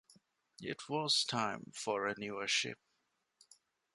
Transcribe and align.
It 0.63 0.89
was 0.89 1.23
time 1.23 1.71
for 1.75 2.07
a 2.07 2.15
newer 2.17 2.47
ship. 2.47 2.79